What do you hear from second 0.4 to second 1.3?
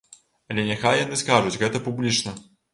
Але няхай яны